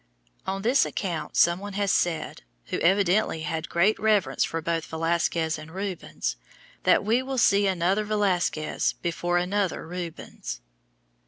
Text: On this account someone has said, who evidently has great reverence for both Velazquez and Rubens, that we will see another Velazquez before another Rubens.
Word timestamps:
On 0.47 0.63
this 0.63 0.83
account 0.83 1.37
someone 1.37 1.73
has 1.73 1.91
said, 1.91 2.41
who 2.65 2.79
evidently 2.79 3.41
has 3.41 3.65
great 3.67 3.99
reverence 3.99 4.43
for 4.43 4.59
both 4.59 4.87
Velazquez 4.87 5.59
and 5.59 5.69
Rubens, 5.69 6.37
that 6.85 7.03
we 7.05 7.21
will 7.21 7.37
see 7.37 7.67
another 7.67 8.03
Velazquez 8.03 8.93
before 9.03 9.37
another 9.37 9.85
Rubens. 9.87 10.59